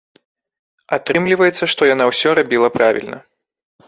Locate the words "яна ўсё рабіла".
1.89-2.67